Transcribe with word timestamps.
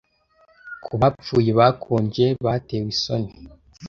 Ku 0.83 0.93
bapfuye 1.01 1.51
bakonje 1.59 2.25
batewe 2.45 2.87
isoni? 2.95 3.31